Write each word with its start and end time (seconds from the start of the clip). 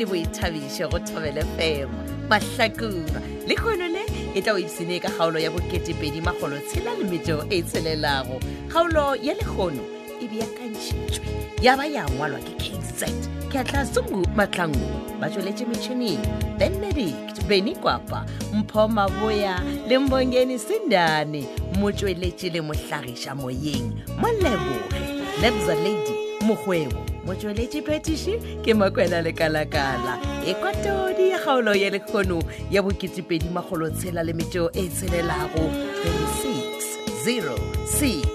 le 0.00 0.06
boithabišo 0.06 0.90
go 0.90 0.98
thobele 0.98 1.44
femo 1.56 1.98
mahlakura 2.28 3.20
le 3.48 3.54
kgono 3.54 3.86
le 3.88 4.02
e 4.34 4.40
tla 4.40 4.52
o 4.52 4.58
ipsene 4.58 4.96
ka 5.00 5.08
kgaolo 5.12 5.38
ya 5.38 5.50
bo2edimagolotshela 5.52 6.96
le 6.98 7.04
meteo 7.04 7.44
e 7.52 7.58
e 7.58 7.62
tshelelago 7.62 8.40
kgaolo 8.70 9.16
ya 9.20 9.34
lekgono 9.36 9.84
e 10.22 10.28
beakantšhitšwe 10.28 11.24
ya 11.62 11.76
ba 11.76 11.84
ya 11.84 12.08
ngwalwa 12.08 12.38
ke 12.40 12.52
kz 12.56 13.04
ke 13.52 13.58
atla 13.60 13.84
sungu 13.86 14.24
matlangu 14.32 14.88
ba 15.20 15.28
tsweletše 15.30 15.64
metšhineng 15.68 16.24
benedict 16.58 17.44
beny 17.44 17.76
kwapa 17.76 18.24
mpho 18.52 18.88
maboya 18.88 19.60
le 19.88 19.98
mbongeni 19.98 20.56
sendane 20.58 21.44
motsweletše 21.80 22.48
le 22.50 22.60
mohlagiša 22.64 23.34
moyeng 23.36 24.00
moleboge 24.20 25.00
lebza 25.44 25.74
lady 25.76 26.12
mokgwebo 26.48 27.19
go 27.30 27.36
tsweletse 27.38 27.78
phetiši 27.86 28.32
ke 28.64 28.74
makwela 28.74 29.20
lekalakala 29.22 30.14
e 30.46 30.52
kwa 30.54 30.72
todi 30.72 31.30
ya 31.30 31.38
kgaolo 31.38 31.72
ya 31.74 31.90
lekgono 31.90 32.42
ya 32.70 32.82
bo2e0imagolotshela 32.82 34.22
le 34.26 34.32
metseo 34.32 34.70
e 34.74 34.82
e 34.82 34.88
tshelelago 34.88 35.62
36 35.62 36.98
06 37.24 38.26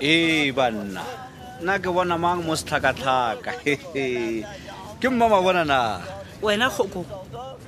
ee 0.00 0.52
banna 0.52 1.04
nna 1.62 1.78
ke 1.78 1.88
bona 1.90 2.18
mang 2.18 2.42
mo 2.42 2.56
setlhakatlhaka 2.56 3.52
ke 5.00 5.08
mmamabona 5.08 5.64
na 5.64 6.00
wena 6.42 6.68
goko 6.70 7.04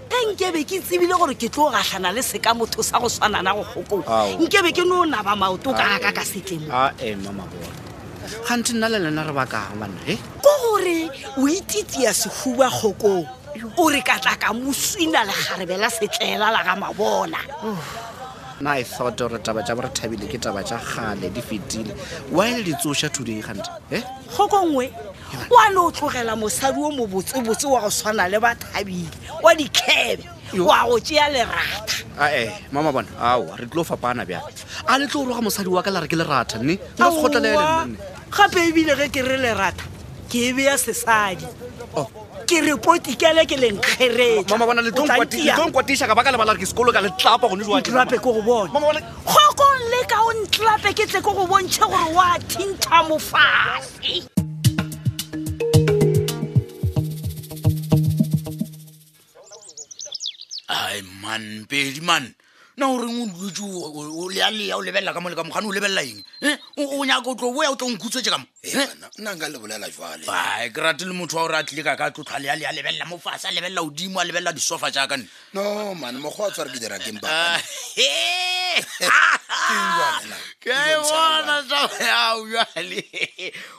enkebe 0.08 0.64
ke 0.66 0.80
itsebile 0.80 1.14
gore 1.16 1.34
ke 1.36 1.48
tlo 1.48 1.70
gatlhana 1.72 2.12
le 2.12 2.20
seka 2.20 2.52
motho 2.54 2.82
sa 2.82 2.98
go 2.98 3.08
swanana 3.08 3.54
go 3.56 3.64
gokong 3.64 4.04
nkebe 4.40 4.72
ke 4.76 4.82
no 4.84 5.02
o 5.02 5.04
naba 5.04 5.36
maoto 5.36 5.72
ka 5.72 5.96
aka 5.96 6.10
ka 6.12 6.24
setlemoaemamabona 6.24 7.70
gantho 8.44 8.72
nna 8.76 8.88
le 8.92 8.98
lena 9.08 9.22
re 9.24 9.32
bakang 9.32 9.72
banna 9.80 10.00
e 10.08 10.16
ko 10.42 10.52
gore 10.64 11.08
o 11.40 11.48
ititsea 11.48 12.12
sehuba 12.12 12.68
gokong 12.68 13.24
o 13.78 13.82
re 13.88 14.00
katla 14.04 14.36
ka 14.36 14.52
moswina 14.52 15.24
legarebela 15.24 15.88
setlela 15.88 16.50
la 16.52 16.60
ga 16.64 16.74
mabona 16.76 17.40
na 18.60 18.70
i 18.70 18.80
e 18.80 18.82
thought 18.84 19.16
gore 19.18 19.38
taba 19.42 19.62
tša 19.66 19.74
bore 19.76 19.88
thabile 19.96 20.26
ke 20.26 20.38
taba 20.42 20.62
tša 20.66 20.76
kgale 20.78 21.28
di 21.34 21.40
fetile 21.42 21.92
wile 22.32 22.62
di 22.66 22.74
today 22.74 23.40
gante 23.42 23.70
e, 23.90 23.98
e 23.98 24.02
kgokongwe 24.34 24.84
eh? 24.86 25.50
wa 25.50 25.68
ne 25.70 25.76
o 25.78 25.90
tlogela 25.90 26.34
mosadi 26.36 26.80
o 26.82 26.90
mobotsebotse 26.90 27.66
wa 27.70 27.80
go 27.80 27.88
tshwana 27.90 28.28
le 28.28 28.38
ba 28.40 28.54
thabile 28.54 29.06
wa 29.42 29.54
dikgebe 29.54 30.24
wa 30.58 30.84
go 30.86 30.98
tšea 30.98 31.28
lerata 31.30 31.94
ae 32.20 32.64
mama 32.72 32.92
bona 32.92 33.08
aa 33.20 33.38
re 33.56 33.66
tlo 33.66 33.84
fapana 33.84 34.26
bjale 34.26 34.50
a 34.86 34.98
le 34.98 35.06
tlo 35.06 35.24
roga 35.24 35.40
mosadi 35.40 35.68
wa 35.68 35.82
ka 35.82 35.90
la 35.90 36.00
re 36.00 36.08
ke 36.08 36.16
lerata 36.16 36.58
nne 36.58 36.78
nka 36.98 37.06
se 37.14 37.98
gape 38.30 38.58
ebile 38.68 38.96
ge 38.96 39.08
ke 39.08 39.22
re 39.22 39.36
lerata 39.38 39.84
ke 40.28 40.50
e 40.50 40.52
beya 40.52 40.78
sesadi 40.78 41.46
ke 42.48 42.64
repoti 42.64 43.12
kele 43.20 43.44
ke 43.44 43.60
lenkgeretsagokgokong 43.60 45.02
le 49.92 50.00
ka 50.10 50.18
o 50.24 50.30
ntlape 50.40 50.90
ke 50.96 51.04
tle 51.08 51.20
ko 51.22 51.32
go 51.36 51.44
bontšhe 51.46 51.84
gore 51.84 52.08
oa 52.16 52.40
thintha 52.50 53.04
mofase 53.04 54.24
ai 60.72 61.04
man 61.20 61.68
pedi 61.68 62.00
man 62.00 62.32
na 62.80 62.88
o 62.88 62.96
reng 63.04 63.28
o 63.28 63.50
dueo 63.52 64.28
lealea 64.32 64.80
o 64.80 64.82
lebelela 64.82 65.12
ka 65.12 65.20
mo 65.20 65.28
le 65.28 65.36
ka 65.36 65.44
mo 65.44 65.52
gane 65.52 65.68
o 65.68 65.72
lebelela 65.76 66.02
eng 66.02 66.20
e 66.48 66.56
o 66.84 67.04
nyaka 67.04 67.28
o 67.36 67.36
tlo 67.36 67.52
boya 67.52 67.70
o 67.70 67.76
tlo 67.76 67.92
nkhutswetse 67.92 68.30
kamo 68.32 68.44
nangalebolelajae 69.18 70.70
ke 70.74 70.80
rate 70.80 71.02
le 71.04 71.12
motho 71.14 71.36
wa 71.36 71.42
o 71.44 71.48
re 71.48 71.58
a 71.58 71.62
tlile 71.62 71.84
ka 71.84 71.94
ka 71.96 72.10
tlotlhwa 72.10 72.38
le 72.42 72.50
ale 72.50 72.66
a 72.66 72.72
lebelela 72.72 73.06
mo 73.06 73.16
fase 73.18 73.46
a 73.46 73.50
lebelela 73.52 73.82
godimo 73.86 74.18
a 74.18 74.24
lebelela 74.24 74.52
disofa 74.52 74.90
jaakane 74.90 75.26
no 75.54 75.94
man 75.94 76.18
mokgwa 76.18 76.48
a 76.48 76.50
tshware 76.50 76.68
ke 76.74 76.78
dirakeng 76.82 77.20
ba 77.22 77.28
ah, 77.30 77.62
ke 80.58 80.74
bona 80.98 81.62
aale 82.02 83.02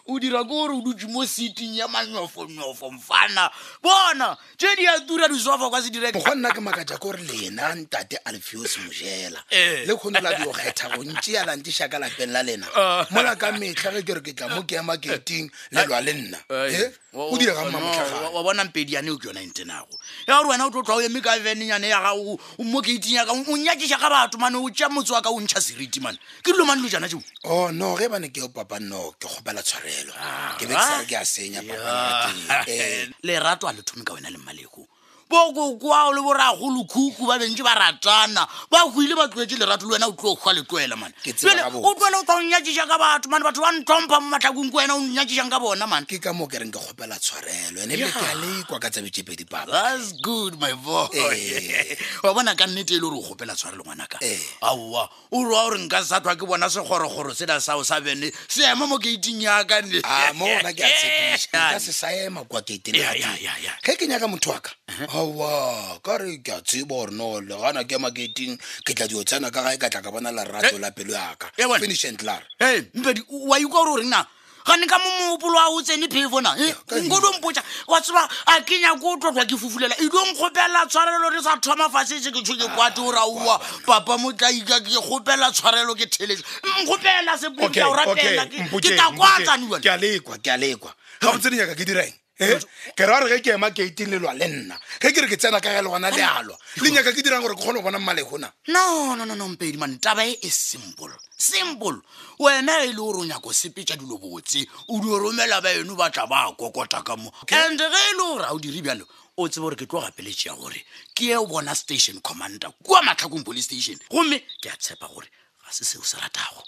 o 0.07 0.15
dira 0.17 0.43
ke 0.43 0.47
gore 0.47 0.71
o 0.71 0.79
dutse 0.81 1.07
mo 1.11 1.25
seating 1.27 1.75
ya 1.75 1.87
manyofonyofo 1.91 2.91
mfana 3.03 3.51
bona 3.83 4.37
tse 4.57 4.75
di 4.79 4.87
a 4.87 4.95
tura 5.03 5.27
disofa 5.27 5.67
kwa 5.69 5.81
se 5.83 5.89
dire 5.91 6.11
go 6.15 6.23
nna 6.35 6.55
ke 6.55 6.61
makaja 6.63 6.95
ke 6.95 7.03
gore 7.03 7.19
lena 7.19 7.75
ntate 7.75 8.15
alfeos 8.23 8.79
mojela 8.79 9.43
eh. 9.51 9.83
le 9.85 9.95
kgone 9.99 10.21
la 10.23 10.33
diokgetha 10.39 10.95
go 10.95 11.03
ntse 11.03 11.31
yalantešaka 11.35 11.99
lapeng 11.99 12.31
la 12.31 12.43
lena 12.43 12.65
ah. 12.75 13.03
molaka 13.11 13.51
metlha 13.51 13.91
ge 13.91 14.01
ke 14.07 14.13
re 14.15 14.21
ke 14.23 14.33
tla 14.33 14.47
mo 14.47 14.63
ke 14.63 14.78
ya 14.79 14.83
marketing 14.87 15.45
eh, 15.71 15.75
le 15.75 15.81
eh, 15.93 16.01
le 16.05 16.13
nna 16.13 16.39
eh, 16.49 16.91
o 17.13 17.35
di 17.37 17.45
ga 17.45 17.53
mmamotlhagawa 17.65 18.39
bona 18.47 18.63
mpediane 18.63 19.09
o 19.11 19.17
ke 19.19 19.27
yona 19.27 19.41
ente 19.43 19.63
nago 19.67 19.99
ya 20.27 20.39
gore 20.39 20.47
wena 20.49 20.63
o 20.65 20.69
tlo 20.71 20.81
tlwa 20.83 20.95
o 20.97 21.01
eme 21.03 21.21
ka 21.21 21.35
venenyane 21.39 21.89
ya 21.91 21.99
gago 22.01 22.39
mo 22.63 22.79
gating 22.81 23.15
ya 23.19 23.25
ka 23.27 23.31
o 23.35 23.43
nyakiša 23.59 23.99
ga 23.99 24.09
batho 24.09 24.37
mane 24.39 24.55
o 24.57 24.65
tšea 24.71 24.89
motse 24.89 25.11
wa 25.13 25.21
ka 25.21 25.29
o 25.29 25.37
ntšha 25.43 25.59
seriti 25.61 25.99
mane 25.99 26.17
ke 26.43 26.51
dilo 26.55 26.65
mane 26.65 26.81
lo 26.81 26.89
jana 26.89 27.07
jeo 27.07 27.21
o 27.43 27.67
oh, 27.67 27.71
no 27.71 27.95
ge 27.99 28.07
bane 28.07 28.31
ke 28.31 28.41
o 28.41 28.49
papa 28.49 28.79
no 28.79 29.11
ke 29.19 29.27
kgopela 29.27 29.61
tshwarelo 29.63 30.13
ke 30.57 30.65
be 30.67 30.73
ke 30.73 30.81
sare 30.87 31.05
ke 31.05 31.15
a 31.19 31.25
senya 31.25 31.61
papa 31.61 32.31
ah, 32.49 32.65
lerato 33.25 33.67
a 33.67 33.73
le 33.75 33.83
thome 33.83 34.03
ka 34.03 34.13
wena 34.15 34.31
le 34.31 34.37
mmaleko 34.37 34.87
bokokwao 35.29 36.09
le 36.11 36.21
boragolokhuku 36.25 37.21
ba 37.27 37.37
bentse 37.37 37.61
ba 37.61 37.75
ratana 37.77 38.43
ba 38.73 38.89
goile 38.89 39.13
ba 39.13 39.27
tloetse 39.29 39.55
lerato 39.59 39.85
le 39.85 39.93
wena 40.01 40.09
o 40.09 40.13
tlo 40.17 40.33
gwa 40.33 40.51
letlwela 40.57 40.95
manele 40.97 41.63
o 41.77 41.93
tlwele 41.93 42.17
o 42.17 42.23
tlwa 42.25 42.37
o 42.37 42.41
nnyatsisa 42.41 42.87
ka 42.89 42.97
batho 42.97 43.29
mane 43.29 43.43
batho 43.45 43.61
ba 43.61 43.69
ntlhompha 43.77 44.17
mo 44.19 44.27
matlhakong 44.33 44.71
ko 44.73 44.77
wena 44.81 44.95
o 44.95 44.99
nnyatsisang 45.05 45.49
ka 45.53 45.59
bona 45.61 45.85
mane 45.85 46.05
ke 46.09 46.17
ka 46.17 46.33
moo 46.33 46.47
ke 46.49 46.57
reng 46.57 46.73
ke 46.73 46.81
kgopela 46.81 47.13
tshwarelo 47.21 47.77
ene 47.85 47.93
leke 47.93 48.25
a 48.25 48.33
lekwa 48.41 48.79
ka 48.81 48.89
tsabetsepedi 48.89 49.45
papas 49.45 50.17
good 50.17 50.57
my 50.57 50.73
boy 50.73 51.07
eh. 51.13 51.93
wa 52.25 52.33
bona 52.33 52.57
ka 52.57 52.65
nnete 52.65 52.97
e 52.97 52.97
le 52.97 53.01
gore 53.05 53.21
o 53.21 53.21
kgopela 53.21 53.53
tshwarelo 53.53 53.85
ngwanaka 53.85 54.17
eh. 54.25 54.41
aowa 54.65 55.05
o 55.29 55.43
rwa 55.45 55.69
gore 55.69 55.77
nka 55.85 56.01
sa 56.09 56.25
tlhwa 56.25 56.35
ke 56.41 56.45
bona 56.49 56.65
segorogoro 56.73 57.37
sena 57.37 57.61
sao 57.61 57.85
sa 57.85 58.01
bene 58.01 58.33
seema 58.49 58.89
mo 58.89 58.97
keiting 58.97 59.45
yaka 59.45 59.81
nnemoona 59.85 60.73
ah, 60.73 60.73
ke 60.73 60.81
a 60.81 60.89
tshepisa 60.89 61.53
ka 61.53 61.79
se 61.79 61.93
saema 61.93 62.49
kwa 62.49 62.65
keiteng 62.65 62.97
ga 62.97 63.93
ke 63.93 64.09
nyaka 64.09 64.25
motho 64.25 64.49
waka 64.57 64.73
uh-huh 64.89 65.18
aa 65.19 65.99
ka 66.03 66.17
re 66.17 66.37
ke 66.37 66.53
a 66.55 66.61
tsebo 66.61 66.99
orno 67.03 67.27
legana 67.43 67.83
ke 67.83 67.99
maketeng 67.99 68.55
ke 68.87 68.95
tla 68.95 69.07
dio 69.07 69.23
tsena 69.23 69.51
ka 69.51 69.63
gae 69.67 69.77
ka 69.77 69.89
tla 69.89 70.01
ka 70.01 70.11
bona 70.11 70.31
lerato 70.31 70.75
eh, 70.75 70.79
la 70.79 70.91
pelo 70.95 71.13
yakafinishantlar 71.13 72.43
eh, 72.59 72.87
mpedi 72.93 73.23
wa 73.29 73.59
ika 73.59 73.67
gore 73.69 73.91
orena 73.99 74.23
gane 74.65 74.87
ka 74.87 74.99
mo 74.99 75.09
moopolo 75.19 75.59
a 75.59 75.67
o 75.75 75.81
tsene 75.83 76.07
phefo 76.07 76.39
na 76.41 76.55
eh, 76.57 76.71
kodompota 76.87 77.63
wa 77.87 77.99
tseba 78.01 78.23
a 78.47 78.61
kenya 78.61 78.95
ko 79.01 79.17
tlotlwa 79.19 79.43
ke 79.45 79.57
fufulela 79.59 79.95
edong 79.99 80.33
kgopelela 80.39 80.85
tshwarelo 80.87 81.29
re 81.35 81.41
sa 81.43 81.57
thoma 81.59 81.89
fasese 81.89 82.31
ke 82.31 82.39
tshoke 82.43 82.67
kwate 82.75 83.01
o 83.03 83.11
raua 83.11 83.59
papa 83.85 84.17
motlaika 84.17 84.79
ke 84.81 84.95
kgopelela 84.99 85.51
tshwarelo 85.51 85.95
ke 85.95 86.07
theletse 86.07 86.43
nkgopelela 86.63 87.35
sepoa 87.37 87.87
oratela 87.91 88.45
ke 88.47 88.95
ta 88.95 89.11
kwa 89.11 89.37
tsaniwa 89.43 89.79
ke 89.83 89.91
alekwa 89.91 90.37
ke 90.37 90.51
alekwa 90.51 90.95
ga 91.21 91.31
go 91.31 91.37
tsedinyaka 91.37 91.75
ke 91.75 91.83
direng 91.85 92.15
Eh? 92.39 92.57
ke 92.95 93.03
re 93.03 93.11
ware 93.11 93.27
ge 93.27 93.39
ke 93.43 93.51
ema 93.59 93.67
keiteng 93.75 94.07
lelwa 94.15 94.31
le 94.31 94.47
nna 94.47 94.77
ge 95.03 95.11
ke 95.11 95.19
re 95.21 95.27
ke 95.27 95.35
tsena 95.35 95.59
ka 95.59 95.73
ya 95.75 95.81
le 95.83 95.89
gona 95.91 96.07
lealwa 96.07 96.55
lenyaka 96.79 97.11
ke 97.11 97.19
dirang 97.19 97.43
gore 97.43 97.51
ke 97.53 97.59
kgone 97.59 97.83
go 97.83 97.83
bona 97.83 97.99
mmalegona 97.99 98.47
nonononompedi 98.63 99.75
man 99.75 99.99
taba 99.99 100.23
e 100.23 100.39
e 100.41 100.47
simple 100.49 101.11
simple 101.35 101.99
wena 102.39 102.79
e 102.83 102.87
le 102.87 102.93
gore 102.95 103.19
o 103.19 103.25
nyako 103.27 103.51
sepetša 103.51 103.99
dilo 103.99 104.15
botse 104.15 104.63
o 104.87 105.03
di 105.03 105.07
romela 105.11 105.59
baeno 105.59 105.95
ba 105.99 106.07
tla 106.09 106.27
ba 106.31 106.47
kokota 106.55 107.03
ka 107.03 107.17
mo 107.19 107.27
and 107.51 107.75
ge 107.77 107.83
e 107.83 108.15
le 108.15 108.23
gore 108.23 108.45
a 108.47 108.53
o 108.55 108.57
diri 108.57 108.79
bjalo 108.87 109.03
o 109.35 109.43
tseba 109.49 109.67
gore 109.67 109.75
ke 109.75 109.85
tlo 109.85 109.99
gapeletšea 109.99 110.55
gore 110.55 110.79
ke 111.11 111.35
ye 111.35 111.35
o 111.35 111.43
bona 111.45 111.75
station 111.75 112.21
commander 112.23 112.71
kua 112.87 113.03
matlhakong 113.03 113.43
police 113.43 113.67
station 113.67 113.99
gomme 114.09 114.39
ke 114.63 114.71
a 114.71 114.77
tshepa 114.79 115.11
gore 115.11 115.27
ga 115.59 115.73
se 115.75 115.83
seo 115.83 116.03
se 116.07 116.15
ratago 116.23 116.63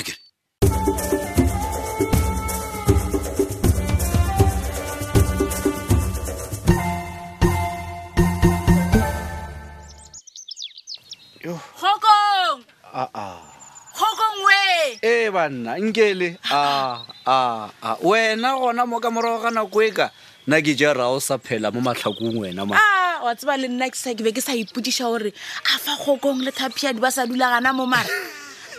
akere 0.00 0.16
okay. 0.72 1.39
kgokong 11.80 12.58
aa 12.94 13.08
ah, 13.08 13.10
ah. 13.16 13.42
kgokong 13.96 14.38
we 14.46 14.60
ee 15.10 15.26
banna 15.32 15.72
nkele 15.86 16.28
aa 16.44 17.00
ah, 17.24 17.96
wena 18.08 18.48
gona 18.62 18.82
mo 18.90 18.96
ka 19.02 19.08
morago 19.14 19.38
ga 19.44 19.50
nako 19.56 19.78
e 19.88 19.90
ka 19.98 20.06
nna 20.46 20.56
ke 20.64 20.72
jarao 20.80 21.16
sa 21.28 21.40
phela 21.46 21.72
mo 21.74 21.80
matlhakong 21.86 22.36
wena 22.44 22.62
ma 22.68 22.76
wa 23.24 23.32
tseba 23.38 23.54
le 23.62 23.66
nna 23.72 23.86
ke 23.92 23.96
sa 23.96 24.12
ke 24.12 24.20
be 24.26 24.32
ke 24.36 24.42
sa 24.44 24.52
ipodisa 24.60 25.08
gore 25.08 25.32
a 25.72 25.74
fa 25.84 25.92
kgokong 26.02 26.40
le 26.44 26.52
thapiadi 26.58 27.00
ba 27.04 27.08
sa 27.16 27.24
dulagana 27.30 27.72
mo 27.72 27.88
mara 27.92 28.16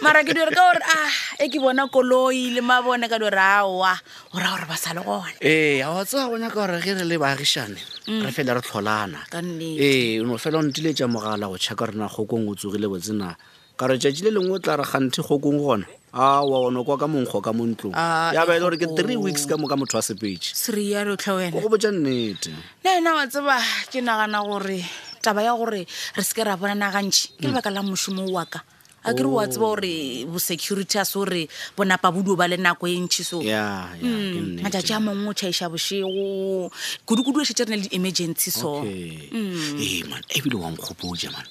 mara 0.01 0.23
ke 0.25 0.33
dire 0.33 0.49
ka 0.49 0.57
gore 0.57 0.81
a 0.81 0.97
ah, 0.97 1.11
e 1.37 1.45
ke 1.47 1.61
bona 1.61 1.85
koloi 1.87 2.49
le 2.57 2.61
mabone 2.65 3.05
ka 3.05 3.21
dire 3.21 3.37
aa 3.37 3.63
ora 3.69 3.93
gore 4.33 4.65
ba 4.65 4.73
sa 4.73 4.97
le 4.97 5.01
gone 5.05 5.37
ee 5.39 5.85
a 5.85 5.93
wa 5.93 6.01
tsega 6.01 6.25
bonya 6.25 6.49
ka 6.49 6.57
gore 6.65 6.81
ge 6.81 6.97
re 6.97 7.05
le 7.05 7.17
baagišane 7.21 7.77
mm. 8.09 8.21
re 8.25 8.31
fela 8.33 8.57
re 8.57 8.61
tlholana 8.65 9.21
ee 9.61 10.17
no 10.25 10.41
fela 10.41 10.57
o 10.57 10.65
ntile 10.65 10.97
tja 10.97 11.05
mogala 11.05 11.45
go 11.45 11.53
checka 11.61 11.85
rena 11.93 12.09
gokong 12.09 12.49
o 12.49 12.57
tsogile 12.57 12.89
botsena 12.89 13.37
ka 13.77 13.85
re 13.85 14.01
tšatši 14.01 14.25
le 14.25 14.29
lengwe 14.33 14.57
o 14.57 14.61
tla 14.61 14.81
re 14.81 14.85
ganthe 14.89 15.21
gokong 15.21 15.61
gona 15.61 15.85
a 16.17 16.41
wa 16.41 16.65
ona 16.65 16.81
kwa 16.81 16.97
ka 16.97 17.05
monkgo 17.05 17.37
ka 17.37 17.53
mo 17.53 17.63
ntlong 17.69 17.93
ah, 17.93 18.33
ya 18.33 18.41
ba 18.49 18.57
e 18.57 18.57
le 18.57 18.65
gore 18.65 18.77
ke 18.81 18.89
three 18.97 19.17
weeks 19.21 19.45
ka 19.45 19.53
mo 19.53 19.69
ka 19.69 19.77
motho 19.77 20.01
wa 20.01 20.01
sepetše 20.01 20.57
seriyarotlhewena 20.57 21.53
go 21.61 21.69
botja 21.69 21.93
nnete 21.93 22.49
nne 22.81 22.89
ena 23.05 23.21
wa 23.21 23.29
tseba 23.29 23.61
ke 23.93 24.01
nagana 24.01 24.41
gore 24.41 24.81
taba 25.21 25.45
ya 25.45 25.53
gore 25.53 25.85
re 25.85 26.23
seke 26.25 26.41
re 26.41 26.57
a 26.57 26.57
bonanagantšhe 26.57 27.37
ke 27.37 27.45
mm. 27.45 27.53
lebaka 27.53 27.69
la 27.69 27.85
mošomo 27.85 28.25
o 28.25 28.33
waka 28.33 28.65
a 29.03 29.13
kere 29.13 29.27
wa 29.27 29.45
tseba 29.47 29.65
gore 29.73 30.23
oh. 30.23 30.27
bosecurity 30.31 30.99
a 30.99 31.05
se 31.05 31.17
gore 31.17 31.47
bonapa 31.75 32.11
boduo 32.11 32.35
ba 32.37 32.47
le 32.47 32.57
nako 32.57 32.85
e 32.87 32.99
ntšhi 33.01 33.23
so 33.25 33.37
hmm, 33.41 34.61
matšatši 34.61 34.93
a 34.93 34.99
mangwe 35.01 35.29
o 35.29 35.33
tšhaiša 35.33 35.65
bošego 35.73 36.69
kudu-kudu 37.05 37.41
e 37.41 37.45
šetse 37.49 37.63
re 37.65 37.65
na 37.65 37.75
le 37.81 37.81
di-emergency 37.89 38.51
so 38.53 38.83
ee 38.85 40.03
man 40.05 40.21
ebile 40.37 40.57
wa 40.61 40.69
man 40.69 41.45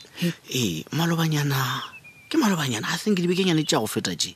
ee 0.55 0.85
malobanyana 0.95 1.59
ke 2.31 2.39
malobanyana 2.39 2.87
a 2.87 2.97
think 3.03 3.19
dibekenyane 3.19 3.67
tša 3.67 3.83
go 3.83 3.87
feta 3.91 4.15
tše 4.15 4.33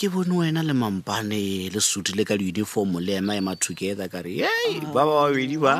ke 0.00 0.08
bone 0.08 0.32
wena 0.32 0.62
le 0.62 0.72
mampane 0.72 1.68
le 1.68 1.78
sutile 1.88 2.24
ka 2.24 2.32
diuniform 2.34 2.96
le 3.04 3.18
ema 3.20 3.34
ema 3.36 3.52
together 3.60 4.08
kare 4.08 4.32
ei 4.32 4.44
oh. 4.46 4.94
ba 4.96 5.02
ba 5.04 5.28
babedi 5.28 5.58
ba 5.60 5.74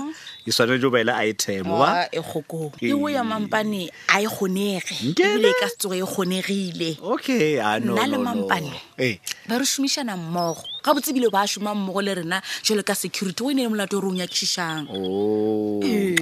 e 0.44 0.52
swanetse 0.52 0.76
e 0.76 0.76
e 0.76 0.82
e 0.82 0.84
o 0.84 0.90
baele 0.92 1.12
itemoaegokoeo 1.30 3.08
ya 3.16 3.24
mampane 3.24 3.88
a 4.12 4.20
e 4.20 4.26
gonegeebile 4.34 5.54
ka 5.60 5.68
setsoga 5.72 5.96
e 5.96 6.04
gonegile 6.04 6.90
okay 7.00 7.56
ah, 7.64 7.80
nna 7.80 8.04
le 8.12 8.18
mampane 8.20 8.76
eh. 9.00 9.16
ba 9.48 9.56
re 9.56 9.64
somišana 9.64 10.12
mmogo 10.20 10.64
ga 10.84 10.94
botse 10.96 11.12
bile 11.16 11.28
ba 11.32 11.44
šoma 11.48 11.74
mmogo 11.76 12.00
le 12.02 12.14
rena 12.20 12.40
jalo 12.66 12.82
ka 12.82 12.94
security 12.96 13.44
o 13.44 13.50
e 13.50 13.54
ne 13.58 13.64
le 13.66 13.68
molato 13.72 13.98
o 13.98 14.00
rong 14.00 14.16
ya 14.18 14.26
kšišang 14.26 14.86
oh, 14.88 15.80
ee, 15.84 16.18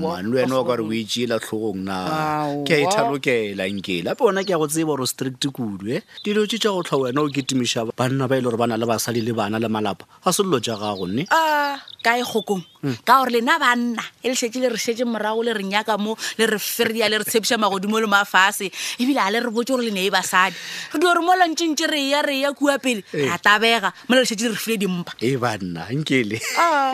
man 0.00 0.28
le 0.32 0.42
wena 0.44 0.56
o 0.56 0.64
kare 0.64 0.80
o 0.82 0.88
etšeela 0.92 1.38
tlhogong 1.44 1.84
na 1.84 2.64
ke 2.64 2.80
a 2.80 2.88
ithalokela 2.88 3.68
ape 3.68 4.22
ona 4.24 4.44
ke 4.44 4.50
ya 4.54 4.58
go 4.58 4.66
tseba 4.66 4.96
gore 4.96 5.06
strict 5.08 5.44
kudu 5.52 6.00
e 6.00 6.00
dilo 6.24 6.46
tse 6.48 6.56
tša 6.58 6.72
go 6.72 6.82
tlha 6.82 6.96
wena 7.12 7.20
o 7.20 7.28
ketimiša 7.28 7.92
banna 7.92 8.26
ba 8.28 8.36
e 8.36 8.40
le 8.40 8.48
gore 8.48 8.56
ba 8.56 8.66
na 8.70 8.80
le 8.80 8.86
basadi 8.88 9.20
le 9.20 9.32
bana 9.36 9.58
le 9.60 9.68
malapa 9.68 10.06
ga 10.24 10.32
selelo 10.32 10.60
ja 10.64 10.76
gago 10.80 11.04
nne 11.06 11.28
kae 11.28 12.22
kgokong 12.24 12.64
hmm. 12.80 12.96
ka 13.04 13.20
gore 13.20 13.28
lena 13.36 13.60
banna 13.60 14.00
e 14.24 14.32
le 14.32 14.32
le 14.36 14.68
re 14.72 14.78
šetse 14.80 15.04
morago 15.04 15.44
le 15.44 15.52
re 15.52 15.64
nyaka 15.64 15.98
mo 16.00 16.16
le 16.40 16.48
re 16.48 16.56
feria 16.58 17.08
le 17.12 17.20
re 17.20 17.26
tshepiša 17.28 17.60
magodimo 17.60 18.00
le 18.00 18.08
mafase 18.08 18.72
ebile 18.96 19.20
a 19.20 19.28
le 19.28 19.44
re 19.44 19.50
botse 19.52 19.74
gore 19.76 19.84
le 19.84 19.92
ne 19.92 20.08
e 20.08 20.10
basadi 20.10 20.56
re 20.94 20.96
dio 20.96 21.12
re 21.12 21.20
mola 21.20 21.44
ntšentše 21.52 21.86
re 21.92 22.00
ya 22.08 22.22
re 22.24 22.40
ya 22.40 22.50
kua 22.56 22.78
pele 22.80 23.02
ee. 23.12 23.26
ra 23.28 23.36
tabega 23.38 23.92
molalešhetse 24.06 24.46
re 24.52 24.58
file 24.64 24.76
dimpa 24.86 25.12
e 25.28 25.30
banna 25.42 25.82
nkele 25.98 26.36
ah, 26.62 26.90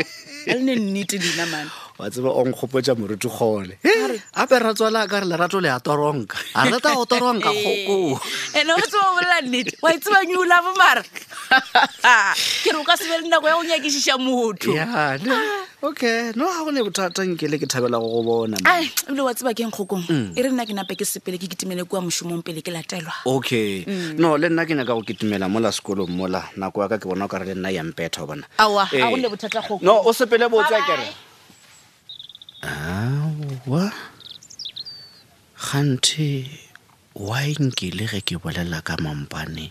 a 0.50 0.52
le 0.56 0.60
ne 0.66 0.72
nnete 0.80 1.16
dinamane 1.22 1.70
wa 1.98 2.10
tseba 2.10 2.30
o 2.30 2.42
nkgopotsa 2.44 2.94
moruti 2.94 3.28
gone 3.30 3.78
ape 4.34 4.58
ratswala 4.58 5.06
ka 5.06 5.20
re 5.22 5.26
lerato 5.30 5.60
le 5.62 5.70
a 5.70 5.78
toronka 5.78 6.34
a 6.54 6.66
rata 6.68 6.90
go 6.94 7.04
toronka 7.06 7.46
kgoko 7.54 8.18
eh, 8.50 8.66
ene 8.66 8.70
o 8.74 8.78
tseba 8.82 9.14
o 9.14 9.14
bolela 9.14 9.38
nnete 9.46 9.78
wa 9.82 9.94
itsebang 9.94 10.26
e 10.26 10.32
yo 10.34 10.42
love 10.44 10.70
mara 10.76 11.02
ke 12.64 12.70
re 12.74 12.78
o 12.78 12.82
ka 12.82 12.96
sebele 12.98 13.28
nako 13.30 13.46
ya 13.48 13.54
go 13.54 13.62
nyakešiša 13.64 14.14
motho 14.18 14.74
ah. 14.78 15.14
okay 15.86 16.32
no 16.34 16.50
ga 16.50 16.64
go 16.66 16.70
ne 16.74 16.82
bothatannkele 16.82 17.62
ke 17.62 17.66
thabela 17.70 17.98
go 18.02 18.08
go 18.10 18.22
bona 18.26 18.58
ebile 18.74 19.22
wa 19.22 19.30
tseba 19.34 19.54
ke 19.54 19.62
nkgokong 19.70 20.10
mm. 20.10 20.32
e 20.34 20.40
re 20.42 20.50
nna 20.50 20.66
ke 20.66 20.74
nape 20.74 20.98
ke 20.98 21.06
sepele 21.06 21.38
ke 21.38 21.46
ketemele 21.46 21.86
kua 21.86 22.02
mošomong 22.02 22.42
pele 22.42 22.58
ke 22.58 22.74
latelwa 22.74 23.22
okay 23.22 23.86
mm. 23.86 24.18
no 24.18 24.34
le 24.34 24.50
nna 24.50 24.66
ke 24.66 24.74
nyaka 24.74 24.98
go 24.98 25.02
ketumela 25.06 25.46
mola 25.46 25.70
sekolong 25.70 26.10
mola 26.10 26.42
nako 26.58 26.82
ya 26.82 26.90
ka 26.90 26.98
ke 26.98 27.06
bona 27.06 27.30
o 27.30 27.30
kare 27.30 27.46
le 27.46 27.54
nna 27.54 27.70
yampetha 27.70 28.26
eh. 28.26 28.26
bona 28.26 28.42
no 29.86 29.94
o 30.02 30.10
sepele 30.10 30.50
botsa 30.50 30.82
kere 30.82 31.33
aowa 32.72 33.84
kganthe 35.64 36.28
wa 37.26 37.38
e 37.50 37.52
nkele 37.66 38.04
re 38.12 38.20
ke 38.26 38.34
bolela 38.42 38.80
ka 38.86 38.94
mampane 39.04 39.66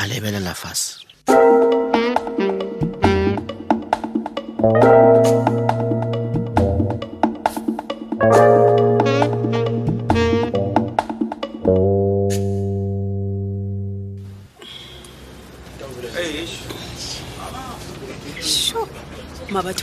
a 0.00 0.02
lebelela 0.08 0.54
fase 0.60 0.92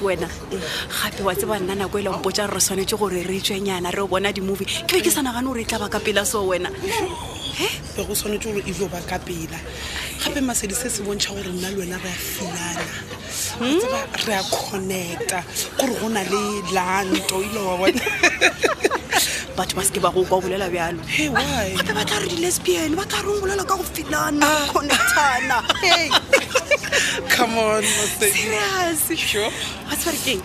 motho 0.02 0.06
wena 0.06 0.28
gape 0.28 1.24
wa 1.24 1.36
tseba 1.36 1.60
nna 1.60 1.76
nako 1.76 2.00
e 2.00 2.04
lengpotsa 2.04 2.48
rere 2.48 2.60
tshwanetse 2.62 2.96
gore 2.98 3.24
re 3.24 3.40
tswenyana 3.42 3.92
re 3.92 4.02
o 4.02 4.08
bona 4.08 4.32
di-movie 4.32 4.66
ke 4.88 4.92
be 4.96 5.02
ke 5.04 5.12
sanagane 5.12 5.46
gore 5.48 5.62
e 5.62 5.66
tla 5.66 5.80
ba 5.80 5.90
ka 5.90 6.00
pela 6.00 6.24
so 6.26 6.48
wena 6.48 6.70
e 7.60 8.04
go 8.08 8.14
tshwanetse 8.16 8.48
gore 8.54 8.62
ebio 8.64 8.88
ba 8.90 9.00
ka 9.04 9.20
pela 9.20 9.58
gape 10.24 10.40
masedi 10.42 10.76
se 10.76 10.90
se 10.90 11.04
bontšha 11.04 11.36
gore 11.36 11.52
nna 11.52 11.68
le 11.72 11.78
wena 11.84 11.98
re 12.04 12.10
a 12.10 12.14
filana 12.14 12.88
re 14.24 14.34
a 14.40 14.44
connect-a 14.48 15.40
gore 15.78 15.96
go 16.00 16.08
na 16.08 16.22
le 16.24 16.44
lanto 16.72 17.42
ile 17.44 17.60
wa 17.60 17.76
bona 17.78 18.04
batho 19.56 19.76
ba 19.76 19.84
seke 19.84 20.00
ba 20.00 20.12
go 20.16 20.24
kwa 20.26 20.40
bolela 20.42 20.70
bjalo 20.72 21.02
gape 21.04 21.92
ba 21.94 22.04
tla 22.08 22.18
re 22.24 22.28
di-lesbian 22.32 22.96
ba 22.96 23.04
tla 23.06 23.20
re 23.22 23.28
go 23.36 23.42
bolela 23.44 23.64
ka 23.68 23.76
go 23.76 23.84
filana 23.84 24.46
ah. 24.48 24.68
connectana 24.72 25.58
e 25.84 26.10
come 27.36 27.58
on 27.58 27.84
wa 27.84 28.92
tshware 30.02 30.40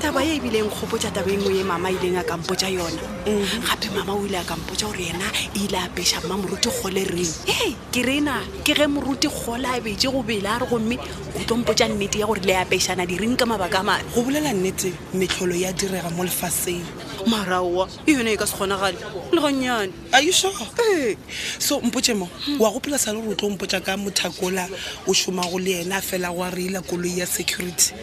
taba 0.00 0.20
ye 0.26 0.32
ebileng 0.38 0.66
nkgopotsa 0.66 1.10
taba 1.12 1.30
engwe 1.30 1.60
e 1.60 1.64
mama 1.64 1.90
ileng 1.90 2.18
a 2.18 2.22
kampotsa 2.24 2.68
yona 2.70 3.02
mm-hmm. 3.26 3.62
gape 3.68 3.88
mama 3.94 4.12
o 4.14 4.24
ile 4.26 4.38
a 4.38 4.44
kampotsa 4.44 4.86
gore 4.86 5.04
yena 5.08 5.26
e 5.54 5.64
ile 5.66 5.78
a 5.78 5.88
peša 5.88 6.20
mma 6.24 6.36
moruti 6.42 6.68
kgole 6.68 7.02
reng 7.14 7.34
e 7.46 7.76
ke 7.92 8.02
rena 8.06 8.40
ke 8.64 8.74
ge 8.74 8.86
moruti 8.90 9.28
kgole 9.30 9.66
a 9.66 9.80
betse 9.80 10.08
go 10.10 10.22
bela 10.22 10.56
a 10.56 10.58
re 10.60 10.66
gomme 10.70 10.96
o 11.36 11.44
tlo 11.46 11.60
nnete 11.62 12.18
ya 12.18 12.26
gore 12.26 12.40
le 12.42 12.54
apešana 12.54 13.04
pešana 13.04 13.06
direng 13.06 13.36
ka 13.36 13.46
mabaka 13.46 13.80
a 13.80 13.82
mane 13.82 14.02
go 14.14 14.22
bolela 14.22 14.50
nnete 14.52 14.92
metlholo 15.14 15.54
ya 15.54 15.72
direga 15.72 16.10
mo 16.10 16.24
lefaseng 16.24 16.84
marawa 17.26 17.88
e 18.06 18.12
yone 18.14 18.32
e 18.32 18.36
ka 18.36 18.46
se 18.46 18.54
kgonagale 18.56 18.98
le 19.32 19.40
gannyane 19.40 19.92
are 20.12 20.22
you 20.22 20.32
sure 20.32 20.52
ee 20.78 21.16
so 21.58 21.80
mpotse 21.80 22.14
mo 22.14 22.28
wa 22.58 22.70
gopola 22.70 22.98
sa 22.98 23.12
le 23.12 23.20
rotlo 23.22 23.48
o 23.48 23.50
mpotsa 23.50 23.80
ka 23.82 23.96
mothakola 23.96 24.68
o 25.06 25.12
šoma 25.12 25.42
go 25.50 25.58
le 25.58 25.82
ena 25.82 26.00
fela 26.00 26.30
go 26.34 26.42
a 26.42 26.50
reila 26.50 26.82
koloi 26.82 27.18
ya 27.18 27.26
security 27.26 27.94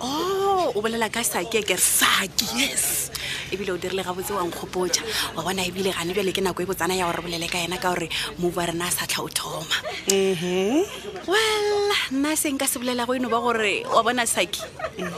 o 0.00 0.06
oh, 0.06 0.72
o 0.74 0.80
bolela 0.82 1.10
ka 1.12 1.22
saki 1.22 1.62
ke 1.64 1.76
saki 1.78 2.46
yes 2.56 3.10
ebile 3.52 3.72
o 3.74 3.78
dirile 3.78 4.02
gabotse 4.04 4.32
wa 4.32 4.44
nkgopotsa 4.46 5.02
wa 5.36 5.42
bona 5.42 5.62
ebile 5.66 5.92
gane 5.92 6.14
bjale 6.14 6.32
ke 6.32 6.40
nako 6.40 6.62
e 6.62 6.66
botsana 6.66 6.94
ya 6.96 7.06
gore 7.06 7.20
bolele 7.22 7.48
ka 7.50 7.58
yena 7.58 7.76
ka 7.80 7.88
gore 7.94 8.08
mobu 8.38 8.56
wa 8.60 8.66
rena 8.66 8.86
a 8.88 8.90
sa 8.90 9.06
tlha 9.06 9.22
o 9.24 9.28
thoma 9.28 9.76
mm-hmm. 10.10 10.82
well 11.28 11.92
nna 12.12 12.36
seng 12.36 12.58
ka 12.58 12.66
se 12.66 12.78
bolelago 12.78 13.14
eno 13.16 13.28
ba 13.28 13.40
gore 13.40 13.84
wa 13.86 14.02
bona 14.02 14.26
saki 14.26 14.62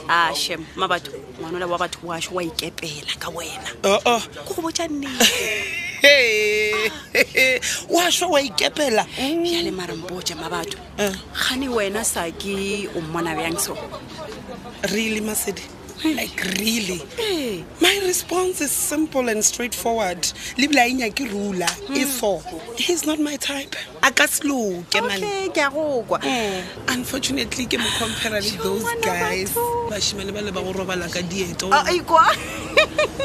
a 0.09 0.29
ah, 0.29 0.33
shem 0.33 0.61
mabatho 0.75 1.18
ngwanola 1.39 1.67
wa 1.67 1.77
batho 1.77 1.99
washo 2.03 2.31
wa 2.35 2.43
ikepela 2.43 3.11
ka 3.19 3.29
wena 3.31 3.69
uh-uh. 3.83 4.19
ko 4.45 4.51
go 4.53 4.61
botja 4.63 4.87
nnete 4.87 6.15
wa 7.95 8.11
swa 8.11 8.27
wa 8.27 8.39
ikepela 8.41 9.07
mm. 9.19 9.43
bjale 9.43 9.71
marampotse 9.71 10.35
ma 10.35 10.47
batho 10.49 10.77
uh. 10.99 11.15
gane 11.43 11.67
wena 11.69 12.03
saki 12.03 12.87
o 12.95 12.99
mmona 13.01 13.35
bjang 13.35 13.59
so 13.59 13.75
really 14.91 15.19
masedi 15.21 15.63
like 16.03 16.41
really 16.59 16.97
hey. 17.17 17.63
my 17.81 17.99
response 18.05 18.61
is 18.61 18.71
simple 18.71 19.27
and 19.27 19.43
straightforward 19.43 20.25
le 20.57 20.67
bile 20.67 20.79
a 20.79 20.87
inyake 20.89 21.25
rula 21.31 21.67
e 21.95 22.05
so 22.05 22.41
he's 22.77 23.05
not 23.05 23.19
my 23.19 23.35
type 23.37 23.75
a 24.01 24.11
ka 24.11 24.23
seloke 24.27 24.99
oh, 25.01 26.19
unfortunately 26.87 27.65
ke 27.65 27.77
mo 27.79 27.89
compara 28.01 28.39
le 28.47 28.51
those 28.63 28.87
guys 29.09 29.51
bashimane 29.91 30.31
ba 30.37 30.41
le 30.47 30.51
ba 30.57 30.61
go 30.63 30.73
robala 30.79 31.11
ka 31.13 31.19
dieto 31.19 31.67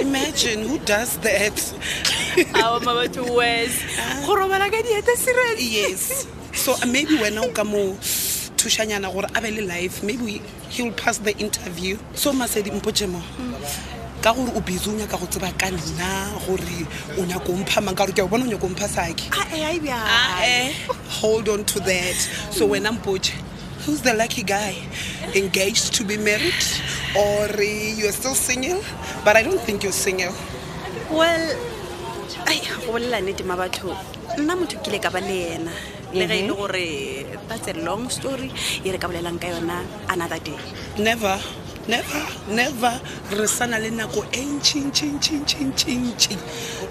imagine 0.02 0.62
who 0.68 0.78
does 0.78 1.16
that 1.18 1.54
ah. 2.58 2.78
go 2.80 4.34
robala 4.34 4.66
ka 4.74 4.80
dieta 4.90 5.14
sereti 5.26 5.68
yes 5.80 6.26
so 6.64 6.74
maybe 6.88 7.14
wena 7.22 7.42
o 7.48 7.52
ka 7.54 7.64
moo 7.64 7.94
thušanyana 8.64 9.12
gore 9.12 9.28
a 9.36 9.40
be 9.42 9.50
le 9.50 9.62
life 9.66 10.02
maybe 10.02 10.40
he'll 10.70 10.90
pass 10.92 11.18
the 11.18 11.32
interview 11.38 11.98
so 12.14 12.32
masedi 12.32 12.70
mpotse 12.72 13.06
mo 13.06 13.22
ka 14.22 14.32
gore 14.32 14.50
o 14.56 14.60
busy 14.60 14.88
o 14.90 14.94
nyaka 14.94 15.18
go 15.20 15.26
tseba 15.26 15.52
ka 15.58 15.68
nna 15.68 16.32
gore 16.46 16.86
o 17.18 17.24
nyako 17.26 17.52
mpha 17.60 17.80
mang 17.84 17.94
ka 17.94 18.04
gore 18.06 18.14
ke 18.14 18.20
o 18.22 18.26
bona 18.28 18.44
o 18.46 18.48
nyako 18.48 18.68
mpha 18.70 18.88
sake 18.88 19.24
eh, 19.52 20.40
eh. 20.44 20.72
hold 21.20 21.48
on 21.50 21.62
to 21.66 21.78
that 21.80 22.16
so 22.50 22.66
wena 22.66 22.90
mpotse 22.92 23.34
who's 23.84 24.00
the 24.00 24.14
lucky 24.14 24.42
guy 24.42 24.74
engaged 25.34 25.92
to 25.92 26.02
be 26.04 26.16
married 26.16 26.64
or 27.16 27.48
you're 27.62 28.12
still 28.12 28.34
single 28.34 28.82
but 29.26 29.36
i 29.36 29.42
don't 29.42 29.60
think 29.60 29.82
you're 29.82 29.92
single 29.92 30.32
well 31.10 31.44
ai 32.48 32.56
go 32.86 32.92
bolela 32.96 33.20
nnete 33.20 33.44
ma 33.44 33.56
batho 33.56 33.92
nna 34.38 34.56
motho 34.56 34.80
kile 34.80 34.98
ka 35.02 35.10
ba 35.10 35.20
le 35.20 35.38
ena 35.52 35.72
le 36.14 36.26
ge 36.28 36.34
e 36.38 36.42
le 36.42 36.42
mhm. 36.44 36.54
gore 36.56 37.38
that's 37.48 37.68
a 37.68 37.72
long 37.74 38.08
story 38.08 38.50
e 38.84 38.90
re 38.92 38.98
ka 38.98 39.06
bolelang 39.08 39.38
ka 39.42 39.48
yona 39.52 39.78
another 40.12 40.38
day 40.48 40.56
never 41.06 41.38
never 41.92 42.20
never 42.58 42.92
re 43.38 43.46
sana 43.56 43.78
le 43.82 43.90
nako 43.98 44.20
e 44.40 44.44
ntšhintšintšintšintšintši 44.54 46.34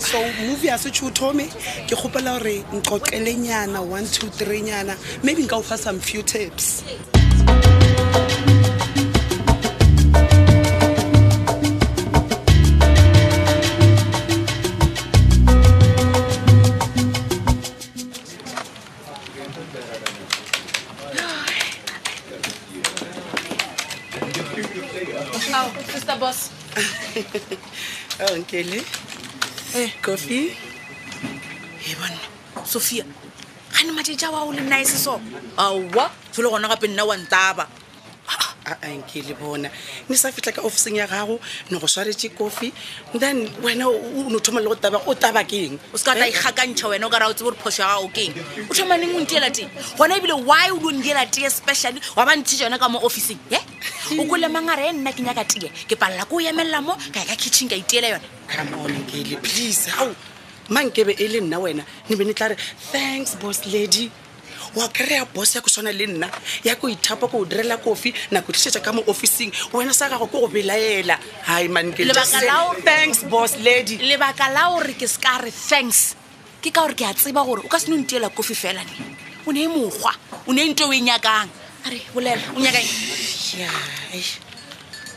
so 0.07 0.17
movie 0.43 0.69
a 0.75 0.77
setšho 0.83 1.07
o 1.07 1.11
thome 1.21 1.47
ke 1.87 1.95
kgopela 1.95 2.37
gore 2.37 2.57
nqoqelenyana 2.77 3.79
one 3.97 4.05
two 4.15 4.27
three 4.39 4.61
nyana 4.69 4.95
maybe 5.23 5.43
nka 5.47 5.57
o 5.63 5.63
fa 5.71 5.77
some 5.77 5.99
few 5.99 6.21
tips 6.23 6.83
okay. 6.83 7.22
Sophia, 25.33 25.63
Mr. 25.93 26.15
Boss. 26.19 26.39
oh, 28.25 28.35
Nkele. 28.41 28.81
Hey. 29.71 29.87
Coffee? 30.03 30.57
Hey, 31.79 31.95
man. 32.01 32.13
Sophia. 32.67 33.05
Kani 33.71 33.91
majeja 33.91 34.29
wa 34.31 34.43
uli 34.45 34.61
mnaisi 34.61 34.97
so. 34.97 35.21
Awa, 35.57 36.11
tulo 36.33 36.49
kona 36.49 36.67
anke 38.81 39.21
le 39.27 39.33
bona 39.37 39.69
ne 40.09 40.15
sa 40.15 40.31
fitlha 40.31 40.51
ka 40.55 40.63
officeng 40.65 40.95
ya 40.97 41.05
gago 41.07 41.39
ne 41.69 41.77
go 41.79 41.87
swaretse 41.87 42.29
kofi 42.33 42.71
then 43.19 43.45
wena 43.61 43.85
o 43.87 44.25
ne 44.29 44.35
o 44.35 44.39
thomale 44.39 44.65
go 44.67 44.75
taba 44.75 45.01
o 45.05 45.13
taba 45.13 45.43
keng 45.45 45.77
o 45.93 45.97
seka 45.97 46.15
ta 46.17 46.25
eh? 46.25 46.31
ikgakantšha 46.31 46.87
wena 46.89 47.07
o 47.07 47.09
ka 47.09 47.19
ra 47.21 47.29
o 47.29 47.33
tse 47.33 47.43
gore 47.43 47.55
phoso 47.57 47.83
ya 47.83 47.89
gago 47.93 48.09
keng 48.13 48.33
o 48.69 48.73
thoma 48.73 48.97
neng 48.97 49.13
o 49.15 49.19
ntiela 49.21 49.51
teng 49.51 49.69
gona 49.97 50.17
ebile 50.17 50.33
why 50.33 50.69
o 50.71 50.77
ndiela 50.91 51.25
tee 51.29 51.45
especially 51.45 52.01
wa 52.15 52.25
bantshitse 52.25 52.63
yona 52.65 52.79
ka 52.79 52.89
mo 52.89 52.99
officeng 53.03 53.39
e 53.51 53.57
o 54.17 54.25
kole 54.25 54.47
mangare 54.49 54.85
e 54.89 54.89
eh, 54.89 54.93
nna 54.93 55.11
ke 55.13 55.21
nyaka 55.21 55.43
tee 55.45 55.69
ke 55.87 55.95
palela 55.95 56.25
ko 56.25 56.35
o 56.39 56.39
emelela 56.41 56.81
mo 56.81 56.95
ka 57.13 57.19
ya 57.21 57.25
ka 57.33 57.35
kitchen 57.37 57.69
ka 57.69 57.75
itiela 57.75 58.09
yone 58.17 58.27
camon 58.47 59.05
kele 59.09 59.37
please 59.41 59.89
ao 59.99 60.13
mankebe 60.69 61.13
e 61.19 61.27
le 61.27 61.39
nna 61.41 61.59
wena 61.59 61.83
ne 62.09 62.13
be 62.15 62.23
ne 62.25 62.33
tla 62.33 62.47
re 62.53 62.57
thanks 62.91 63.35
boss 63.35 63.65
lady 63.67 64.09
wa 64.75 64.87
kry-a 64.89 65.25
bos 65.25 65.53
ya 65.55 65.61
ko 65.61 65.69
tshwana 65.69 65.91
le 65.93 66.05
nna 66.07 66.27
ya 66.65 66.73
ko 66.75 66.89
ithapa 66.89 67.29
ko 67.29 67.45
o 67.45 67.45
direla 67.45 67.77
kofi 67.77 68.09
nako 68.33 68.51
tlisetsa 68.53 68.81
ka 68.81 68.89
mo 68.93 69.03
officing 69.07 69.51
wena 69.69 69.93
sa 69.93 70.09
gago 70.09 70.25
ko 70.25 70.41
go 70.41 70.47
belaela 70.49 71.17
hi 71.45 71.67
manketanks 71.69 73.29
bos 73.29 73.53
lady 73.61 74.01
lebaka 74.01 74.49
la 74.49 74.73
gore 74.73 74.97
ke 74.97 75.05
se 75.05 75.19
re 75.43 75.51
thanks 75.51 76.15
ke 76.61 76.73
ka 76.73 76.81
gore 76.81 76.97
ke 76.97 77.05
a 77.05 77.13
tseba 77.13 77.45
gore 77.45 77.61
o 77.61 77.69
ka 77.69 77.77
se 77.77 77.91
o 77.93 77.97
ntiela 77.97 78.33
kofi 78.33 78.55
felane 78.57 78.89
o 79.45 79.51
ne 79.53 79.61
e 79.69 79.69
mokgwa 79.69 80.11
o 80.47 80.53
ne 80.53 80.61
e 80.65 80.69
nto 80.73 80.89
o 80.89 80.93
e 80.93 81.01
nyakang 81.05 81.49
are 81.85 81.99
bolela 82.13 82.41
o 82.57 82.59
nyaka 82.59 82.81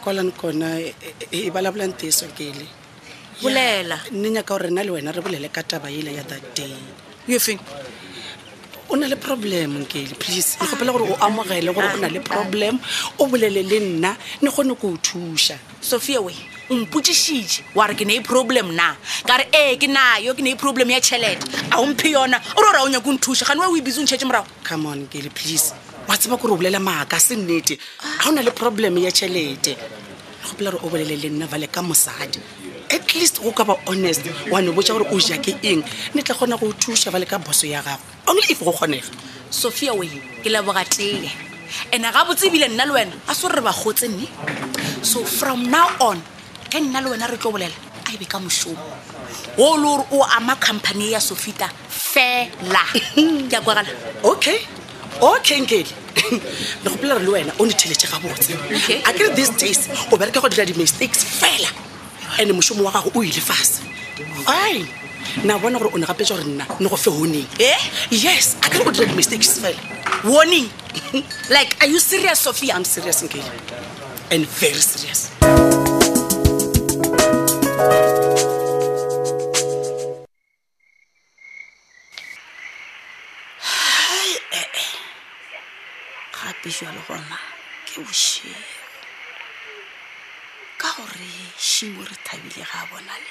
kwalan 0.04 0.32
kona 0.36 0.80
e, 0.84 0.92
e, 1.32 1.48
e 1.48 1.50
balabolang 1.50 1.96
teso 1.96 2.28
kele 2.36 2.68
bolela 3.40 3.96
nne 4.12 4.36
nyaka 4.36 4.52
gore 4.52 4.68
rena 4.68 4.84
le 4.84 4.92
wena 5.00 5.16
re 5.16 5.24
bolele 5.24 5.48
ka 5.48 5.64
taba 5.64 5.88
ele 5.88 6.12
ya 6.12 6.24
that 6.28 6.44
day 6.52 6.76
yo 7.26 7.40
o 8.88 8.94
na 8.96 9.06
le 9.08 9.16
problem 9.16 9.78
nkele 9.82 10.14
please 10.18 10.56
ne 10.60 10.66
kgopela 10.66 10.92
gore 10.92 11.02
o 11.04 11.14
ah, 11.14 11.18
ah, 11.22 11.26
amogele 11.26 11.72
gore 11.74 11.88
o 11.94 11.96
na 11.96 12.08
le 12.08 12.18
ah, 12.18 12.22
problem 12.22 12.78
o 13.18 13.26
bulele 13.26 13.62
le 13.62 13.78
nna 13.80 14.16
ne 14.42 14.50
kgone 14.50 14.74
ko 14.78 14.96
thusha. 15.02 15.58
Sofia 15.80 16.20
we, 16.22 16.34
we 16.68 16.76
mpotsišitše 16.76 17.62
wa 17.74 17.86
re 17.86 17.94
ke 17.94 18.06
ne 18.06 18.16
e 18.16 18.20
problem 18.20 18.74
na 18.76 18.94
ka 19.26 19.36
re 19.38 19.48
ee 19.54 19.76
ke 19.76 19.88
yo 20.22 20.34
ke 20.34 20.40
ne 20.42 20.50
e 20.52 20.54
problem 20.56 20.90
ya 20.90 21.00
chalet. 21.00 21.38
a 21.72 21.76
omphe 21.80 22.12
yona 22.12 22.40
o 22.56 22.62
re 22.62 22.68
ora 22.68 22.82
o 22.82 22.88
nyako 22.88 23.12
nthuša 23.18 23.46
gane 23.46 23.58
wa 23.60 23.66
o 23.68 23.76
ebise 23.76 23.98
o 23.98 24.02
ntšhetše 24.02 24.46
come 24.64 24.86
on 24.86 25.06
nkele 25.08 25.34
please 25.34 25.74
wa 26.08 26.16
tsiba 26.16 26.36
gore 26.36 26.54
o 26.54 26.56
bulela 26.56 26.78
maaka 26.78 27.18
se 27.18 27.34
nnete 27.34 27.78
ga 28.22 28.28
o 28.30 28.30
le 28.32 28.50
problem 28.52 28.98
ya 28.98 29.10
chalet. 29.10 29.66
ne 29.66 29.76
kgopela 30.44 30.70
gore 30.70 30.78
o 30.84 30.88
bulele 30.90 31.16
le 31.16 31.28
nna 31.28 31.46
vale 31.46 31.66
ka 31.66 31.82
mosadi 31.82 32.38
at 32.90 33.04
least 33.14 33.42
go 33.42 33.50
ka 33.52 33.64
ba 33.66 33.76
honest 33.90 34.22
wa 34.50 34.60
ne 34.62 34.70
botsa 34.70 34.94
gore 34.94 35.06
o 35.10 35.18
ja 35.18 35.36
ke 35.38 35.58
eng 35.62 35.82
ne 36.14 36.22
tla 36.22 36.34
kgona 36.34 36.58
go 36.58 36.70
thusa 36.72 37.10
ba 37.10 37.18
le 37.18 37.26
ka 37.26 37.38
boso 37.38 37.66
ya 37.68 37.82
gago 37.82 38.02
only 38.28 38.42
if 38.50 38.62
go 38.62 38.72
kgonega 38.72 39.06
sophia 39.50 39.92
way 39.94 40.10
ke 40.42 40.48
lebogatlele 40.52 41.30
and-e 41.92 42.10
ga 42.12 42.22
botse 42.24 42.46
ebile 42.46 42.68
nna 42.68 42.86
le 42.86 42.92
wena 42.94 43.14
a 43.28 43.34
se 43.34 43.48
re 43.48 43.60
ba 43.60 43.72
gotse 43.72 44.06
nne 44.08 44.26
so 45.02 45.24
from 45.24 45.66
now 45.70 45.88
on 46.00 46.22
ke 46.70 46.78
nna 46.80 47.00
le 47.02 47.10
wena 47.10 47.26
re 47.30 47.36
tlo 47.38 47.50
bolela 47.52 47.74
a 48.06 48.08
ebe 48.14 48.24
ka 48.26 48.38
mosomo 48.38 48.82
o 49.58 49.74
le 49.82 49.86
gore 49.86 50.06
o 50.12 50.22
ama 50.38 50.56
company 50.56 51.10
ya 51.12 51.20
sofita 51.20 51.70
fela 51.88 52.82
ke 52.94 53.54
a 53.56 53.60
kwagala 53.62 53.90
okay 54.22 54.62
okay 55.32 55.58
nkele 55.60 55.86
le 56.84 56.88
gopolela 56.90 57.18
re 57.18 57.24
le 57.24 57.32
wena 57.34 57.52
o 57.58 57.66
ne 57.66 57.74
thelete 57.82 58.06
ga 58.06 58.22
botse 58.22 58.54
a 59.02 59.10
kere 59.18 59.34
these 59.34 59.50
days 59.58 59.90
o 60.12 60.16
bereke 60.16 60.38
go 60.40 60.48
dira 60.48 60.64
di-mistakes 60.70 61.26
fela 61.42 61.85
ene 62.38 62.52
mošomo 62.52 62.82
wa 62.84 62.92
gago 62.92 63.10
o 63.14 63.22
ile 63.22 63.40
fase 63.40 63.82
ai 64.46 64.86
na 65.44 65.58
bona 65.58 65.78
gore 65.78 65.90
o 65.94 65.98
ne 65.98 66.06
gapetsa 66.06 66.34
gore 66.34 66.44
nna 66.44 66.64
ne 66.80 66.88
go 66.88 66.96
fe 66.96 67.10
warning 67.10 67.46
eh? 67.58 67.78
yes 68.10 68.56
a 68.64 68.68
kare 68.70 68.84
o 68.84 68.90
dira 68.90 69.06
di-mistakes 69.10 69.60
fela 69.62 69.78
warning 70.24 70.66
like 71.50 71.76
are 71.80 71.88
you 71.88 71.98
serious 72.00 72.38
sophia 72.40 72.74
i'm 72.76 72.84
serious 72.84 73.22
nke 73.22 73.40
and 74.30 74.44
very 74.46 74.82
serious 74.82 75.30
gape 86.46 86.70
jalo 86.76 87.00
gona 87.08 87.38
ke 87.86 88.02
bošie 88.04 88.75
re 91.18 91.28
shimo 91.58 92.02
re 92.02 92.16
thabile 92.24 92.62
ga 92.64 92.80
bona 92.90 93.14
le 93.24 93.30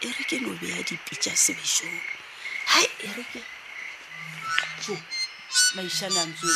e 0.00 0.08
re 0.16 0.24
ke 0.28 0.36
no 0.42 0.50
beya 0.58 0.82
dipitsa 0.82 1.30
sebešong 1.44 1.96
hai 2.74 2.86
e 3.06 3.08
re 3.16 3.24
ke 3.32 3.40
maišanantse 5.76 6.48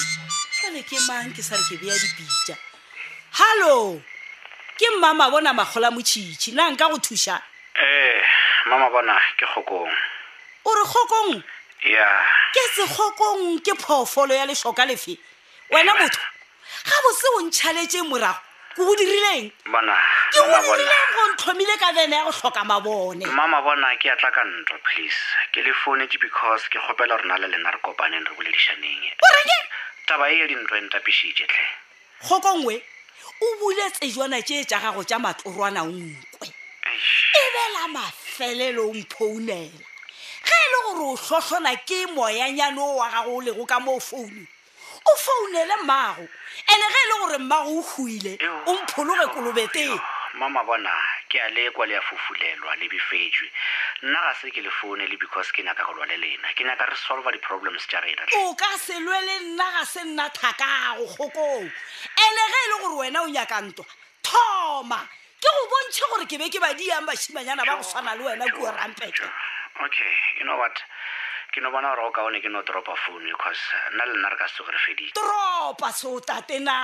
fale 0.59 0.81
ke 0.83 0.99
mang 1.07 1.31
ke 1.35 1.43
sa 1.43 1.55
re 1.57 1.65
ke 1.71 1.77
beya 1.83 1.95
dipitsa 1.95 2.57
hallo 3.41 4.03
ke 4.79 4.87
mmama 4.99 5.31
bona 5.31 5.53
magola 5.55 5.91
motšhitšhi 5.95 6.55
na 6.55 6.71
nka 6.75 6.89
go 6.91 6.99
thuša 7.05 7.37
ee 7.79 8.19
eh, 8.19 8.23
mama 8.67 8.91
bona 8.91 9.15
ke 9.39 9.47
kgokong 9.47 9.93
o 10.67 10.71
re 10.79 10.85
kgokong 10.87 11.31
ya 11.95 12.09
ke 12.55 12.63
sekgokong 12.75 13.63
ke 13.63 13.73
phoofolo 13.83 14.35
ya 14.35 14.47
letlhoka 14.49 14.85
lefe 14.89 15.15
wena 15.71 15.95
motho 15.95 16.23
ga 16.89 16.97
bo 17.03 17.09
se 17.21 17.27
o 17.39 17.39
ntšhaletse 17.47 18.03
morago 18.03 18.53
ko 18.75 18.91
dirileng 18.99 19.47
ke 20.35 20.41
odirileng 20.43 21.09
go 21.15 21.23
nthomile 21.31 21.75
ka 21.79 21.93
bene 21.95 22.17
ya 22.19 22.27
go 22.27 22.33
tlhoka 22.35 22.63
mabone 22.67 23.23
mama 23.31 23.63
bona 23.63 23.95
ke 24.03 24.11
atla 24.11 24.31
ka 24.35 24.43
ntlo 24.43 24.77
please 24.83 25.21
ke 25.55 25.63
le 25.63 25.71
phonete 25.85 26.19
because 26.19 26.67
ke 26.69 26.79
kgopela 26.83 27.15
rona 27.23 27.39
le 27.39 27.47
lena 27.55 27.71
re 27.71 27.79
kopaneng 27.87 28.27
re 28.27 28.33
boledišaneng 28.35 29.03
oreke 29.15 29.59
taba 30.11 30.27
e 30.27 30.35
ya 30.43 30.45
dintlo 30.51 30.75
entapešitetlhe 30.75 31.67
kgoko 32.27 32.51
ngwe 32.61 32.77
o 33.43 33.47
bule 33.63 33.87
tsejana 33.95 34.43
tse 34.43 34.67
tša 34.67 34.79
gago 34.83 35.03
tša 35.07 35.19
matlorwana 35.23 35.81
nkwe 35.87 36.47
e 37.31 37.45
bela 37.55 37.87
mafelelo 37.95 38.91
mphounela 38.91 39.71
ge 40.43 40.57
e 40.59 40.65
le 40.71 40.79
gore 40.87 41.15
o 41.15 41.15
tlhotlhona 41.23 41.73
ke 41.87 42.11
moyanyano 42.11 42.97
wa 42.99 43.07
gago 43.15 43.39
o 43.39 43.41
lego 43.41 43.63
ka 43.67 43.79
mo 43.79 44.03
founung 44.03 44.51
o 45.05 45.15
founele 45.17 45.75
mmago 45.83 46.29
ande 46.69 46.91
ge 46.93 46.97
e 46.99 47.09
le 47.09 47.19
gore 47.19 47.39
mmago 47.39 47.71
o 47.79 47.83
huile 47.83 48.39
o 48.67 48.75
mphologe 48.83 49.27
kolobeteng 49.35 50.01
mama 50.35 50.65
bona 50.65 50.91
ke 51.29 51.39
a 51.41 51.49
lekwa 51.51 51.87
le 51.87 51.97
a 51.97 52.01
fufulelwa 52.01 52.77
le 52.81 52.89
befetswe 52.89 53.47
nna 54.03 54.21
ga 54.23 54.35
se 54.41 54.51
ke 54.51 54.61
le 54.63 54.71
foune 54.71 55.07
le 55.07 55.17
because 55.17 55.53
ke 55.53 55.63
nyaka 55.63 55.85
go 55.85 55.93
lwa 55.93 56.07
le 56.07 56.17
lena 56.17 56.49
ke 56.57 56.65
nyaka 56.65 56.87
re 56.87 56.97
solva 56.97 57.31
di-problems 57.33 57.87
tša 57.89 58.01
rena 58.01 58.23
o 58.41 58.55
ka 58.55 58.79
se 58.79 58.99
lwe 59.01 59.21
le 59.21 59.37
nna 59.53 59.67
ga 59.77 59.85
se 59.87 60.03
nna 60.05 60.29
thakago 60.31 61.07
kgokong 61.15 61.71
ande 62.25 62.45
ge 62.51 62.61
e 62.65 62.69
le 62.69 62.77
gore 62.81 62.97
wena 62.97 63.23
o 63.23 63.29
nyaka 63.29 63.61
ntwa 63.61 63.85
thoma 64.23 65.01
ke 65.41 65.49
go 65.55 65.63
bontšhe 65.71 66.05
gore 66.11 66.25
ke 66.27 66.39
be 66.39 66.49
ke 66.51 66.61
badiang 66.61 67.07
bašimanyana 67.07 67.65
ba 67.67 67.77
go 67.77 67.83
swana 67.83 68.15
le 68.17 68.25
wena 68.25 68.47
kua 68.57 68.71
rampeke 68.73 69.25
okay 69.85 70.15
you 70.39 70.45
know 70.45 70.57
what 70.57 70.77
ke 71.55 71.63
no 71.63 71.71
bona 71.71 71.87
gore 71.95 72.11
o 72.11 72.11
kaone 72.11 72.43
ke 72.43 72.51
no 72.51 72.67
toropa 72.67 72.99
phone 72.99 73.23
because 73.31 73.63
nna 73.95 74.03
le 74.11 74.15
nna 74.19 74.29
re 74.31 74.37
ka 74.43 74.47
se 74.51 74.65
gore 74.67 74.79
fedi 74.85 75.07
toropa 75.19 75.89
seotate 75.99 76.57
na 76.67 76.79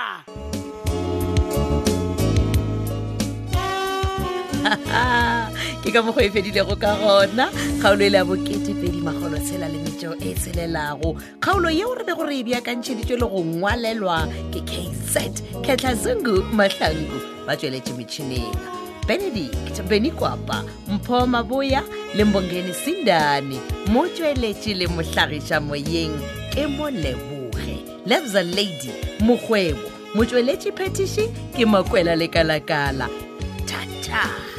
ke 5.83 5.91
ka 5.95 5.99
mokgo 6.07 6.23
e 6.23 6.29
fedilego 6.35 6.79
ka 6.83 6.95
gona 7.03 7.51
kgaolo 7.51 8.03
e 8.07 8.09
le 8.13 8.17
ya 8.19 8.23
boketepedimagolo 8.23 9.43
tshela 9.43 9.67
le 9.67 9.79
metso 9.83 10.15
e 10.23 10.31
tshelelago 10.39 11.09
kgaolo 11.43 11.67
yeo 11.67 11.91
re 11.91 12.07
be 12.07 12.15
gore 12.15 12.31
e 12.39 12.43
bjakantšheditswe 12.47 13.17
le 13.19 13.27
go 13.31 13.41
ngwalelwa 13.51 14.23
ke 14.55 14.61
kz 14.63 15.19
ketlhazungu 15.67 16.47
mahlangu 16.55 17.19
ba 17.43 17.59
tsweletse 17.59 17.91
metšhinega 17.99 18.79
benedict 19.03 19.83
benikwapa 19.91 20.63
mpho 20.87 21.27
maboya 21.27 21.83
lembongeni 22.15 22.73
sindani 22.73 23.59
mo 23.87 24.03
tsweletše 24.09 24.75
le 24.75 24.87
mohlagiša 24.91 25.63
moyeng 25.63 26.15
ke 26.51 26.67
moleboge 26.77 27.77
lebza 28.09 28.41
lady 28.43 28.91
mokgwebo 29.23 29.85
motsweletši 30.15 30.69
phetiši 30.77 31.25
ke 31.55 31.63
makwela 31.71 32.15
lekalakala 32.19 33.07
thata 33.69 34.50